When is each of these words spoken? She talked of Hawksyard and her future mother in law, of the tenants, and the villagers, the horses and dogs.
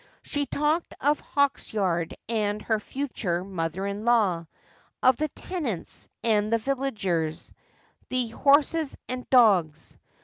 She 0.23 0.47
talked 0.47 0.95
of 0.99 1.21
Hawksyard 1.21 2.15
and 2.27 2.59
her 2.63 2.79
future 2.79 3.43
mother 3.43 3.85
in 3.85 4.03
law, 4.03 4.47
of 5.03 5.17
the 5.17 5.27
tenants, 5.27 6.09
and 6.23 6.51
the 6.51 6.57
villagers, 6.57 7.53
the 8.09 8.29
horses 8.29 8.97
and 9.07 9.29
dogs. 9.29 9.99